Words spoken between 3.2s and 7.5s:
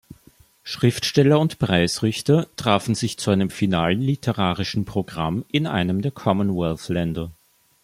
einem finalen literarischen Programm in einem der Commonwealth-Länder.